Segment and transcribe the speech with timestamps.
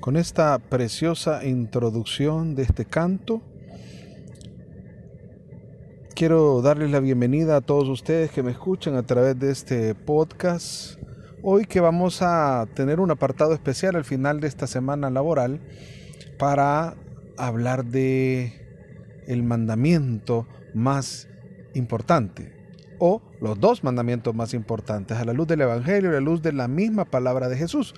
[0.00, 3.42] con esta preciosa introducción de este canto.
[6.14, 10.98] Quiero darles la bienvenida a todos ustedes que me escuchan a través de este podcast.
[11.42, 15.60] Hoy que vamos a tener un apartado especial al final de esta semana laboral
[16.38, 16.94] para
[17.36, 21.28] hablar de el mandamiento más
[21.74, 22.54] importante
[22.98, 26.42] o los dos mandamientos más importantes a la luz del evangelio y a la luz
[26.42, 27.94] de la misma palabra de Jesús.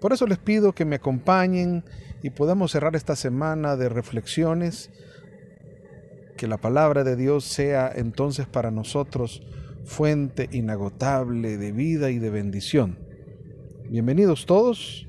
[0.00, 1.84] Por eso les pido que me acompañen
[2.22, 4.90] y podamos cerrar esta semana de reflexiones,
[6.36, 9.42] que la palabra de Dios sea entonces para nosotros
[9.84, 12.98] fuente inagotable de vida y de bendición.
[13.88, 15.08] Bienvenidos todos.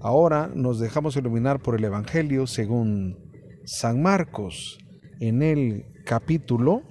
[0.00, 3.18] Ahora nos dejamos iluminar por el Evangelio según
[3.64, 4.78] San Marcos
[5.20, 6.82] en el capítulo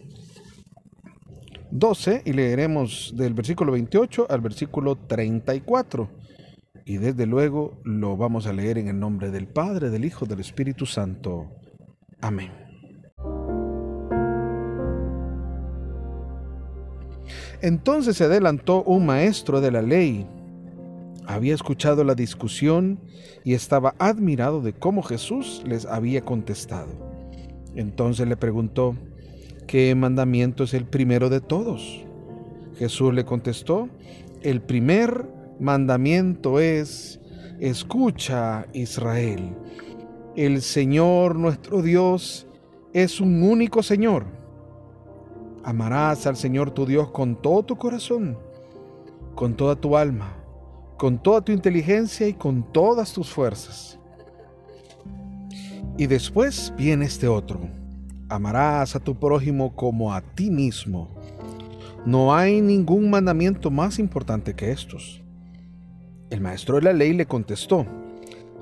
[1.72, 6.21] 12 y leeremos del versículo 28 al versículo 34
[6.92, 10.42] y desde luego lo vamos a leer en el nombre del Padre, del Hijo, del
[10.42, 11.50] Espíritu Santo.
[12.20, 12.52] Amén.
[17.62, 20.28] Entonces se adelantó un maestro de la ley.
[21.26, 23.00] Había escuchado la discusión
[23.46, 26.92] y estaba admirado de cómo Jesús les había contestado.
[27.74, 28.98] Entonces le preguntó,
[29.66, 32.02] ¿qué mandamiento es el primero de todos?
[32.78, 33.88] Jesús le contestó,
[34.42, 37.20] el primer mandamiento es,
[37.60, 39.56] escucha Israel,
[40.36, 42.48] el Señor nuestro Dios
[42.94, 44.26] es un único Señor.
[45.64, 48.38] Amarás al Señor tu Dios con todo tu corazón,
[49.36, 50.36] con toda tu alma,
[50.98, 54.00] con toda tu inteligencia y con todas tus fuerzas.
[55.98, 57.60] Y después viene este otro.
[58.30, 61.10] Amarás a tu prójimo como a ti mismo.
[62.06, 65.22] No hay ningún mandamiento más importante que estos.
[66.32, 67.86] El maestro de la ley le contestó,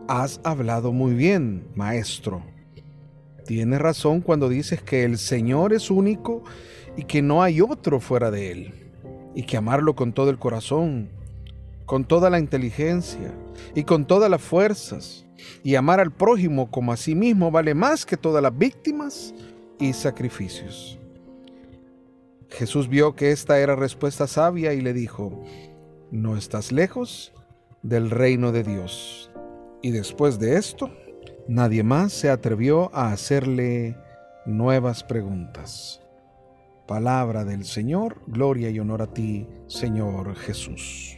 [0.08, 2.42] Has hablado muy bien, maestro.
[3.46, 6.44] Tienes razón cuando dices que el Señor es único
[6.98, 8.74] y que no hay otro fuera de Él,
[9.36, 11.10] y que amarlo con todo el corazón,
[11.86, 13.32] con toda la inteligencia
[13.76, 15.28] y con todas las fuerzas,
[15.64, 19.36] y amar al prójimo como a sí mismo vale más que todas las víctimas
[19.80, 20.98] y sacrificios.
[22.50, 25.44] Jesús vio que esta era respuesta sabia y le dijo,
[26.10, 27.32] no estás lejos
[27.84, 29.32] del reino de Dios.
[29.82, 30.90] Y después de esto,
[31.48, 33.98] nadie más se atrevió a hacerle
[34.46, 36.02] nuevas preguntas.
[36.88, 41.16] Palabra del Señor, gloria y honor a ti, Señor Jesús.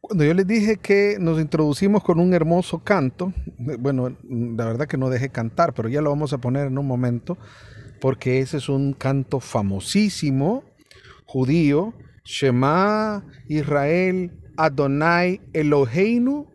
[0.00, 3.32] Cuando yo les dije que nos introducimos con un hermoso canto,
[3.78, 6.86] bueno, la verdad que no dejé cantar, pero ya lo vamos a poner en un
[6.86, 7.38] momento,
[8.00, 10.64] porque ese es un canto famosísimo
[11.30, 16.48] judío, Shema Israel, Adonai Eloheinu,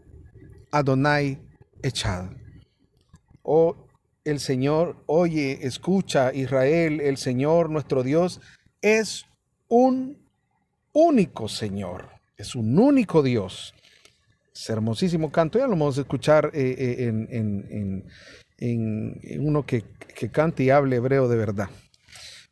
[0.72, 1.40] Adonai
[1.82, 2.30] Echad.
[3.42, 3.76] Oh,
[4.26, 8.42] el Señor, oye, escucha, Israel, el Señor nuestro Dios
[8.82, 9.26] es
[9.70, 10.18] un
[10.92, 13.74] único Señor, es un único Dios.
[14.54, 18.04] Es hermosísimo canto, ya lo vamos a escuchar eh, eh,
[18.58, 19.84] en, uno que,
[20.16, 21.70] que cante y hable hebreo de verdad.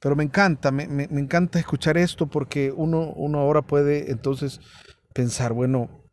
[0.03, 4.59] Pero me encanta, me, encanta escuchar esto porque uno, uno ahora puede entonces
[5.14, 6.03] pensar, bueno,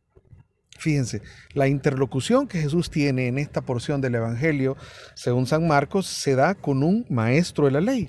[0.78, 1.22] fíjense,
[1.54, 4.76] la interlocución que Jesús tiene en esta porción del Evangelio,
[5.16, 8.08] según San Marcos, se da con un maestro de la ley.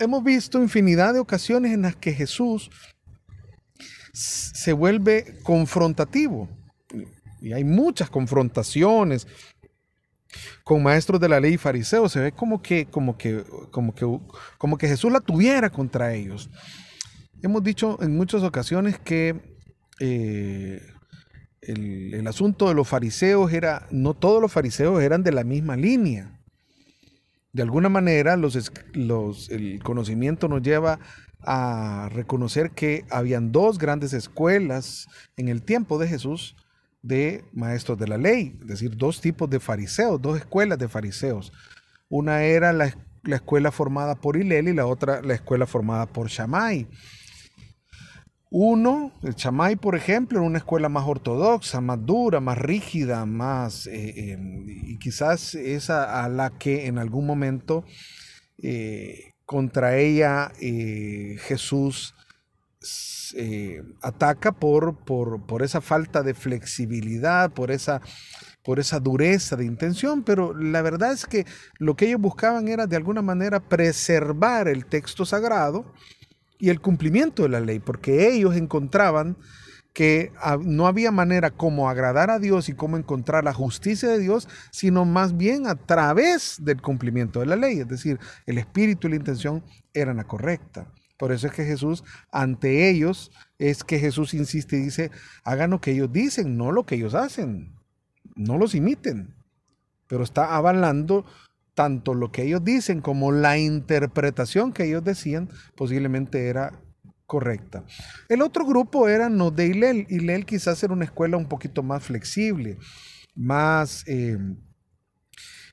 [0.00, 2.70] Hemos visto infinidad de ocasiones en las que Jesús
[4.14, 6.48] se vuelve confrontativo.
[7.42, 9.26] Y hay muchas confrontaciones,
[10.64, 12.12] con maestros de la ley y fariseos.
[12.12, 14.06] Se ve como que, como que, como que,
[14.58, 16.50] como que Jesús la tuviera contra ellos.
[17.42, 19.56] Hemos dicho en muchas ocasiones que
[20.00, 20.82] eh,
[21.62, 26.40] el, asunto de los fariseos era, no todos los fariseos eran de la misma línea.
[27.52, 30.98] De alguna manera, los, los, el conocimiento nos lleva
[31.40, 36.56] a reconocer que habían dos grandes escuelas en el tiempo de Jesús
[37.08, 41.52] de maestros de la ley, es decir, dos tipos de fariseos, dos escuelas de fariseos.
[42.08, 42.94] Una era la,
[43.24, 46.86] escuela formada por Hilel y la otra la escuela formada por Shammai.
[48.50, 53.86] Uno, el Shammai, por ejemplo, era una escuela más ortodoxa, más dura, más rígida, más,
[53.86, 57.84] eh, em, y quizás esa a la que en algún momento
[58.62, 62.14] eh, contra ella eh, Jesús
[63.34, 68.00] eh, ataca por, por, esa falta de flexibilidad, por esa,
[68.62, 71.44] por esa dureza de intención, pero la verdad es que
[71.78, 75.92] lo que ellos buscaban era de alguna manera preservar el texto sagrado
[76.58, 79.36] y el cumplimiento de la ley, porque ellos encontraban
[79.92, 80.30] que
[80.60, 85.04] no había manera como agradar a Dios y cómo encontrar la justicia de Dios, sino
[85.04, 87.80] más bien a través del cumplimiento de la ley.
[87.80, 90.86] Es decir, el espíritu y la intención eran la correcta.
[91.18, 95.10] Por eso es que Jesús, ante ellos, es que Jesús insiste y dice,
[95.44, 97.74] hagan lo que ellos dicen, no lo que ellos hacen.
[98.36, 99.34] No los imiten.
[100.06, 101.26] Pero está avalando
[101.74, 106.72] tanto lo que ellos dicen como la interpretación que ellos decían posiblemente era
[107.26, 107.84] correcta.
[108.28, 110.06] El otro grupo era no de Hillel.
[110.08, 112.78] Hillel quizás era una escuela un poquito más flexible,
[113.34, 114.38] más, eh,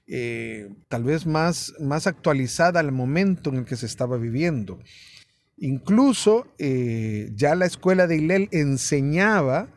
[0.05, 4.79] eh, tal vez más, más actualizada al momento en el que se estaba viviendo.
[5.57, 9.69] Incluso eh, ya la escuela de Hillel enseñaba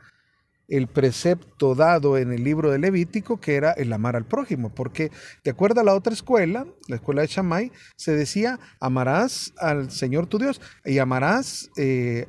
[0.68, 5.10] el precepto dado en el libro de Levítico, que era el amar al prójimo, porque
[5.42, 10.26] de acuerdo a la otra escuela, la escuela de Shammai, se decía, amarás al Señor
[10.26, 12.26] tu Dios y amarás, eh,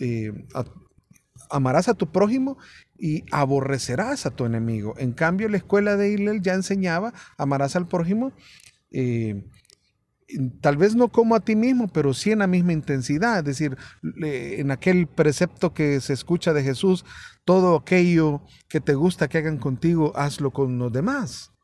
[0.00, 0.64] eh, a,
[1.50, 2.56] amarás a tu prójimo
[2.98, 4.94] y aborrecerás a tu enemigo.
[4.96, 8.32] En cambio, la escuela de Hillel ya enseñaba, amarás al prójimo.
[10.60, 13.76] Tal vez no como a ti mismo, pero sí en la misma intensidad, es decir,
[14.22, 17.04] en aquel precepto que se escucha de Jesús,
[17.44, 21.55] todo aquello que te gusta que hagan contigo, hazlo con los demás.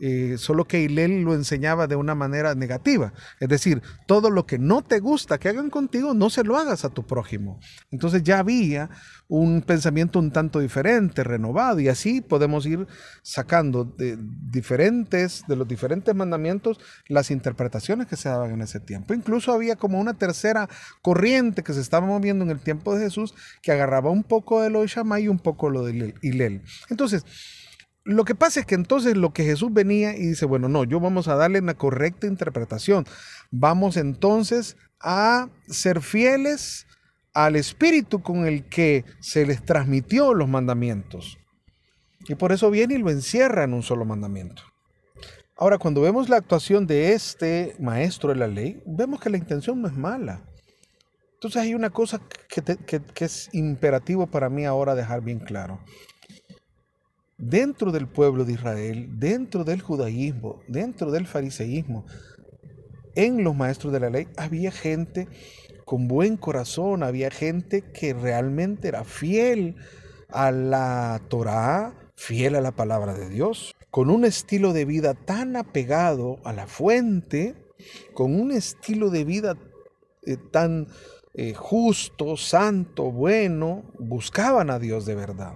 [0.00, 3.12] Eh, solo que Hillel lo enseñaba de una manera negativa.
[3.40, 6.84] Es decir, todo lo que no te gusta que hagan contigo, no se lo hagas
[6.84, 7.58] a tu prójimo.
[7.90, 8.90] Entonces ya había
[9.26, 12.86] un pensamiento un tanto diferente, renovado, y así podemos ir
[13.22, 16.78] sacando de diferentes, de los diferentes mandamientos,
[17.08, 19.14] las interpretaciones que se daban en ese tiempo.
[19.14, 20.68] Incluso había como una tercera
[21.02, 24.70] corriente que se estaba moviendo en el tiempo de Jesús, que agarraba un poco de
[24.70, 26.62] lo de Shammai y un poco lo de Hillel.
[26.88, 27.24] Entonces,
[28.08, 30.98] lo que pasa es que entonces lo que Jesús venía y dice, bueno, no, yo
[30.98, 33.04] vamos a darle una correcta interpretación.
[33.50, 36.86] Vamos entonces a ser fieles
[37.34, 41.36] al espíritu con el que se les transmitió los mandamientos.
[42.26, 44.62] Y por eso viene y lo encierra en un solo mandamiento.
[45.54, 49.82] Ahora, cuando vemos la actuación de este maestro de la ley, vemos que la intención
[49.82, 50.48] no es mala.
[51.34, 55.78] Entonces hay una cosa que, que es imperativo para mí ahora dejar bien claro
[57.38, 62.04] dentro del pueblo de Israel, dentro del judaísmo, dentro del fariseísmo,
[63.14, 65.28] en los maestros de la ley, había gente
[65.84, 69.76] con buen corazón, había gente que realmente era fiel
[70.28, 75.56] a la Torá, fiel a la palabra de Dios, con un estilo de vida tan
[75.56, 77.54] apegado a la fuente,
[78.12, 79.56] con un estilo de vida
[80.26, 80.88] eh, tan
[81.34, 85.54] eh, justo, santo, bueno, buscaban a Dios de verdad.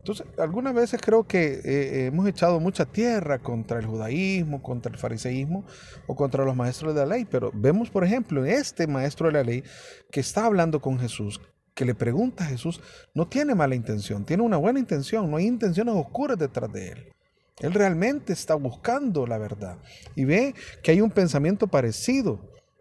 [0.00, 4.98] Entonces, algunas veces creo que eh, hemos echado mucha tierra contra el judaísmo, contra el
[4.98, 5.66] fariseísmo
[6.06, 9.42] o contra los maestros de la ley, pero vemos, por ejemplo, este maestro de la
[9.42, 9.62] ley
[10.10, 11.42] que está hablando con Jesús,
[11.74, 12.80] que le pregunta a Jesús,
[13.14, 17.12] no tiene mala intención, tiene una buena intención, no hay intenciones oscuras detrás de él.
[17.58, 19.76] Él realmente está buscando la verdad
[20.16, 22.40] y ve que hay un pensamiento parecido.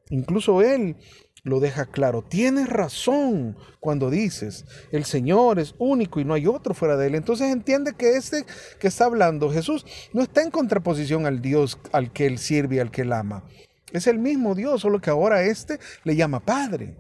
[0.10, 0.98] Incluso él
[1.44, 2.24] lo deja claro.
[2.24, 7.16] Tienes razón cuando dices, el Señor es único y no hay otro fuera de él.
[7.16, 8.46] Entonces entiende que este
[8.80, 12.80] que está hablando Jesús no está en contraposición al Dios al que él sirve y
[12.80, 13.44] al que él ama.
[13.92, 16.96] Es el mismo Dios, solo que ahora este le llama Padre.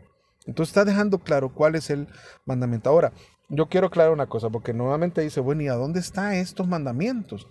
[0.45, 2.07] Entonces está dejando claro cuál es el
[2.45, 2.89] mandamiento.
[2.89, 3.13] Ahora,
[3.49, 7.47] yo quiero aclarar una cosa, porque nuevamente dice, bueno, ¿y a dónde están estos mandamientos?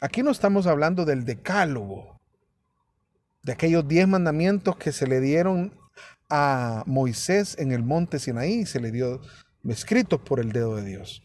[0.00, 2.20] Aquí no estamos hablando del decálogo,
[3.42, 5.74] de aquellos diez mandamientos que se le dieron
[6.28, 9.20] a Moisés en el monte Sinaí se le dio
[9.64, 11.22] escritos por el dedo de Dios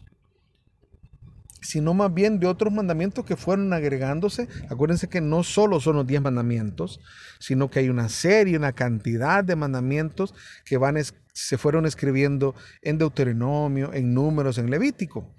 [1.68, 4.48] sino más bien de otros mandamientos que fueron agregándose.
[4.70, 7.02] Acuérdense que no solo son los diez mandamientos,
[7.40, 10.34] sino que hay una serie, una cantidad de mandamientos
[10.66, 10.96] que van,
[11.34, 15.36] se fueron escribiendo en Deuteronomio, en Números, en Levítico.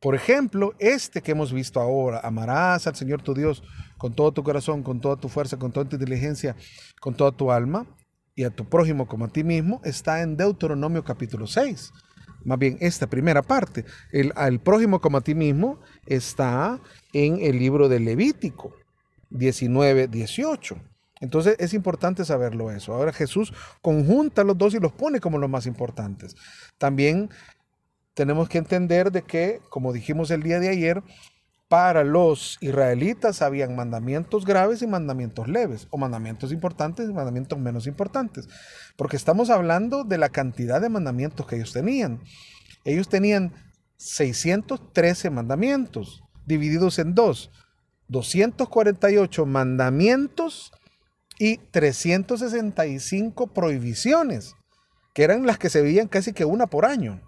[0.00, 3.62] Por ejemplo, este que hemos visto ahora, amarás al Señor tu Dios
[3.98, 6.56] con todo tu corazón, con toda tu fuerza, con toda tu inteligencia,
[7.00, 7.86] con toda tu alma,
[8.34, 11.92] y a tu prójimo como a ti mismo está en Deuteronomio capítulo 6.
[12.44, 16.80] Más bien, esta primera parte, el al prójimo como a ti mismo, está
[17.12, 18.72] en el libro de Levítico
[19.28, 20.76] 19, 18.
[21.20, 22.94] Entonces es importante saberlo eso.
[22.94, 23.52] Ahora Jesús
[23.82, 26.34] conjunta los dos y los pone como los más importantes.
[26.78, 27.28] También
[28.14, 31.02] tenemos que entender de que, como dijimos el día de ayer,
[31.70, 37.86] para los israelitas habían mandamientos graves y mandamientos leves, o mandamientos importantes y mandamientos menos
[37.86, 38.48] importantes,
[38.96, 42.20] porque estamos hablando de la cantidad de mandamientos que ellos tenían.
[42.84, 43.54] Ellos tenían
[43.98, 47.52] 613 mandamientos, divididos en dos,
[48.08, 50.72] 248 mandamientos
[51.38, 54.56] y 365 prohibiciones,
[55.14, 57.20] que eran las que se veían casi que una por año.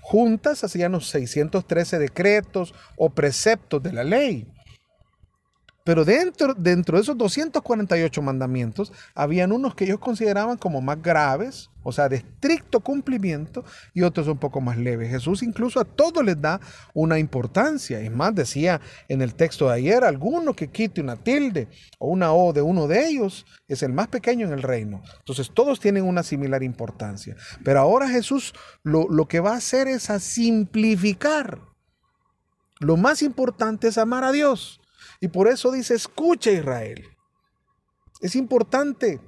[0.00, 4.53] Juntas hacían los 613 decretos o preceptos de la ley.
[5.84, 11.68] Pero dentro, dentro de esos 248 mandamientos, habían unos que ellos consideraban como más graves,
[11.82, 15.10] o sea, de estricto cumplimiento, y otros un poco más leves.
[15.10, 16.58] Jesús incluso a todos les da
[16.94, 18.00] una importancia.
[18.00, 22.32] Es más, decía en el texto de ayer, alguno que quite una tilde o una
[22.32, 25.02] O de uno de ellos es el más pequeño en el reino.
[25.18, 27.36] Entonces todos tienen una similar importancia.
[27.62, 31.58] Pero ahora Jesús lo, lo que va a hacer es a simplificar.
[32.80, 34.80] Lo más importante es amar a Dios.
[35.24, 37.02] Y por eso dice, escucha Israel.
[38.20, 39.22] Es importante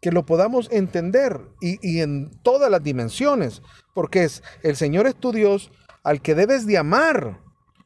[0.00, 3.60] que lo podamos entender y, en todas las dimensiones,
[3.92, 5.72] porque es el Señor es tu Dios
[6.04, 7.40] al que debes de amar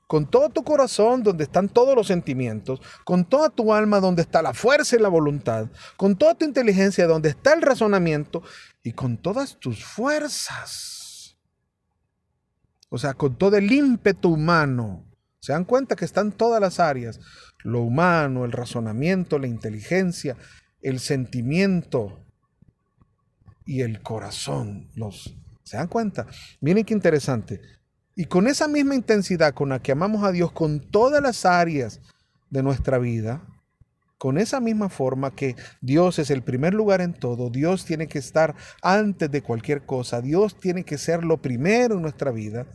[0.07, 4.43] con todo tu corazón donde están todos los sentimientos, con toda tu alma donde está
[4.43, 8.43] la fuerza y la voluntad, con toda tu inteligencia donde está el razonamiento
[8.83, 11.39] y con todas tus fuerzas.
[12.91, 15.10] O sea, con todo el ímpetu humano
[15.41, 17.19] se dan cuenta que están todas las áreas,
[17.65, 20.37] lo humano, el razonamiento, la inteligencia,
[20.83, 22.25] el sentimiento
[23.65, 24.89] y el corazón.
[24.95, 26.27] Los, ¿Se dan cuenta?
[26.61, 27.61] Miren qué interesante.
[28.15, 32.01] Y con esa misma intensidad con la que amamos a Dios con todas las áreas
[32.51, 33.43] de nuestra vida,
[34.19, 38.19] con esa misma forma que Dios es el primer lugar en todo, Dios tiene que
[38.19, 42.67] estar antes de cualquier cosa, Dios tiene que ser lo primero en nuestra vida.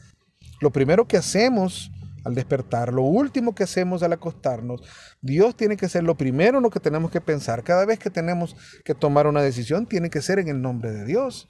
[0.62, 1.92] Lo primero que hacemos
[2.26, 4.82] al despertar, lo último que hacemos al acostarnos,
[5.22, 7.64] Dios tiene que ser lo primero en lo que tenemos que pensar.
[7.64, 11.06] Cada vez que tenemos que tomar una decisión, tiene que ser en el nombre de
[11.06, 11.48] Dios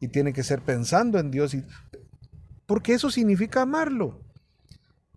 [0.00, 1.54] y tiene que ser pensando en Dios.
[1.54, 1.64] Y,
[2.66, 4.20] porque eso significa amarlo.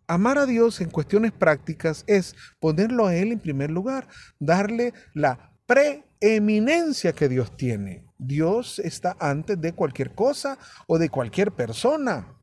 [0.06, 4.08] Amar a Dios en cuestiones prácticas es ponerlo a Él en primer lugar,
[4.40, 8.06] darle la preeminencia que Dios tiene.
[8.20, 12.36] Dios está antes de cualquier cosa o de cualquier persona.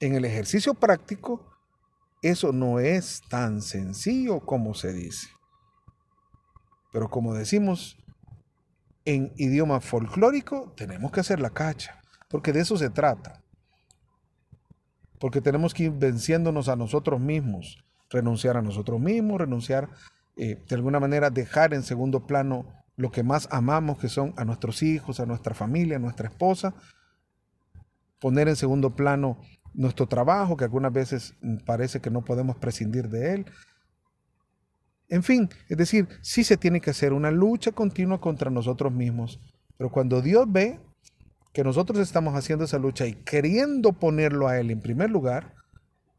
[0.00, 1.53] En el ejercicio práctico,
[2.24, 5.28] eso no es tan sencillo como se dice.
[6.90, 7.98] Pero como decimos
[9.04, 12.00] en idioma folclórico, tenemos que hacer la cacha,
[12.30, 13.42] porque de eso se trata.
[15.20, 19.90] Porque tenemos que ir venciéndonos a nosotros mismos, renunciar a nosotros mismos, renunciar,
[20.38, 22.64] eh, de alguna manera, dejar en segundo plano
[22.96, 26.74] lo que más amamos, que son a nuestros hijos, a nuestra familia, a nuestra esposa,
[28.18, 29.40] poner en segundo plano
[29.74, 33.46] nuestro trabajo, que algunas veces mm, parece que no podemos prescindir de él.
[35.08, 39.40] En fin, es decir, sí se tiene que hacer una lucha continua contra nosotros mismos,
[39.76, 40.80] pero cuando Dios ve
[41.52, 45.54] que nosotros estamos haciendo esa lucha y queriendo ponerlo a Él en primer lugar,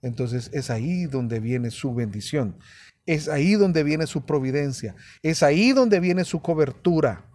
[0.01, 2.57] entonces es ahí donde viene su bendición,
[3.05, 7.25] es ahí donde viene su providencia, es ahí donde viene su cobertura,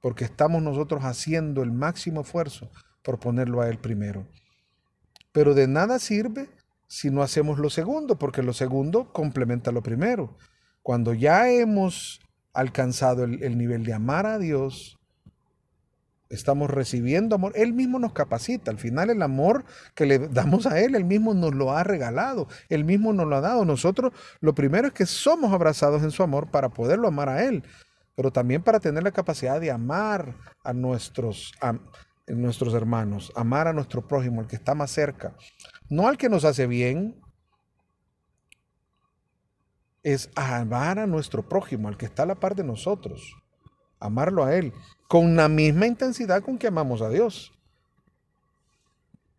[0.00, 2.70] porque estamos nosotros haciendo el máximo esfuerzo
[3.02, 4.26] por ponerlo a Él primero.
[5.36, 6.48] Pero de nada sirve
[6.86, 10.34] si no hacemos lo segundo, porque lo segundo complementa lo primero.
[10.80, 12.22] Cuando ya hemos
[12.54, 14.96] alcanzado el, nivel de amar a Dios,
[16.30, 18.70] estamos recibiendo amor, Él mismo nos capacita.
[18.70, 22.48] Al final el amor que le damos a Él, Él mismo nos lo ha regalado,
[22.70, 23.66] Él mismo nos lo ha dado.
[23.66, 27.62] Nosotros lo primero es que somos abrazados en su amor para poderlo amar a Él,
[28.14, 31.82] pero también para tener la capacidad de amar a nuestros, en
[32.26, 35.36] nuestros hermanos, amar a nuestro prójimo, el que está más cerca,
[35.88, 37.20] no al que nos hace bien,
[40.02, 43.34] es amar a nuestro prójimo, al que está a la par de nosotros,
[43.98, 44.72] amarlo a Él,
[45.08, 47.52] con la misma intensidad con que amamos a Dios.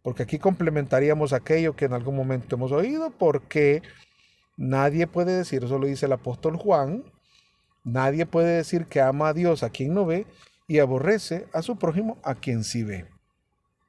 [0.02, 3.82] Porque aquí complementaríamos aquello que en algún momento hemos oído, porque
[4.56, 7.04] nadie puede decir, eso lo dice el apóstol Juan,
[7.84, 10.26] nadie puede decir que ama a Dios a quien no ve,
[10.68, 13.10] y aborrece a su prójimo a quien sí ve.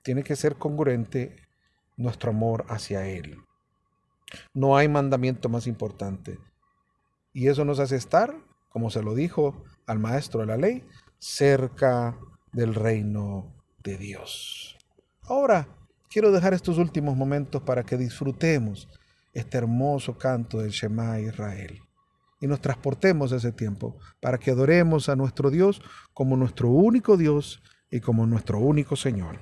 [0.03, 1.37] Tiene que ser congruente
[1.97, 3.39] nuestro amor hacia Él.
[4.55, 6.39] No hay mandamiento más importante.
[7.33, 8.35] Y eso nos hace estar,
[8.71, 10.85] como se lo dijo al maestro de la ley,
[11.19, 12.17] cerca
[12.53, 14.79] del reino de Dios.
[15.23, 15.69] Ahora
[16.09, 18.89] quiero dejar estos últimos momentos para que disfrutemos
[19.35, 21.83] este hermoso canto del Shema Israel
[22.41, 25.83] y nos transportemos a ese tiempo para que adoremos a nuestro Dios
[26.15, 29.39] como nuestro único Dios y como nuestro único Señor.